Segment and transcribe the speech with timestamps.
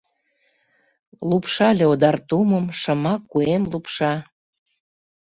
[1.29, 4.13] Лупшале одар тумым, Шыма куэм лупша.